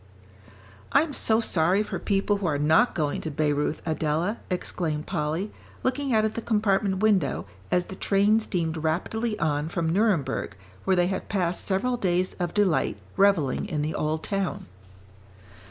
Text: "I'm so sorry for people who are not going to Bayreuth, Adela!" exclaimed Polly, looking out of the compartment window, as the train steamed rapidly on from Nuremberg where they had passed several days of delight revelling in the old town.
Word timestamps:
"I'm 0.93 1.13
so 1.13 1.39
sorry 1.39 1.83
for 1.83 1.99
people 1.99 2.37
who 2.37 2.47
are 2.47 2.57
not 2.57 2.95
going 2.95 3.21
to 3.21 3.29
Bayreuth, 3.29 3.83
Adela!" 3.85 4.39
exclaimed 4.49 5.05
Polly, 5.05 5.51
looking 5.83 6.11
out 6.11 6.25
of 6.25 6.33
the 6.33 6.41
compartment 6.41 7.01
window, 7.03 7.45
as 7.71 7.85
the 7.85 7.95
train 7.95 8.39
steamed 8.39 8.77
rapidly 8.77 9.37
on 9.37 9.69
from 9.69 9.93
Nuremberg 9.93 10.55
where 10.85 10.95
they 10.95 11.05
had 11.05 11.29
passed 11.29 11.63
several 11.63 11.97
days 11.97 12.33
of 12.39 12.55
delight 12.55 12.97
revelling 13.15 13.67
in 13.67 13.83
the 13.83 13.93
old 13.93 14.23
town. 14.23 14.65